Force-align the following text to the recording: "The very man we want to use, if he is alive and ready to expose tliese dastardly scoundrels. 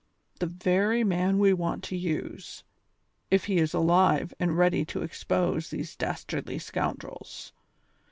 "The 0.39 0.47
very 0.47 1.03
man 1.03 1.37
we 1.37 1.53
want 1.53 1.83
to 1.83 1.95
use, 1.95 2.63
if 3.29 3.45
he 3.45 3.57
is 3.57 3.71
alive 3.71 4.33
and 4.39 4.57
ready 4.57 4.83
to 4.85 5.03
expose 5.03 5.67
tliese 5.69 5.95
dastardly 5.95 6.57
scoundrels. 6.57 7.53